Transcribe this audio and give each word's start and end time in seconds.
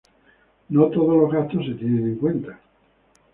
No 0.69 0.87
todos 0.87 1.15
los 1.15 1.31
gastos 1.31 1.63
se 1.63 1.75
tienen 1.75 2.03
en 2.05 2.15
cuenta. 2.15 2.59